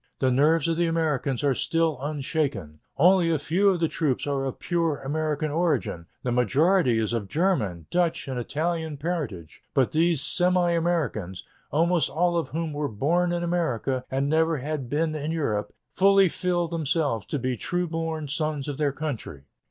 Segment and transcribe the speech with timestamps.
[0.17, 2.79] The nerves of the Americans are still unshaken....
[2.97, 7.27] Only a few of the troops are of pure American origin; the majority is of
[7.27, 13.31] German, Dutch, and Italian parentage, but these semi Americans, almost all of whom were born
[13.31, 18.27] in America and never have been in Europe, fully feel themselves to be true born
[18.27, 19.43] sons of their country."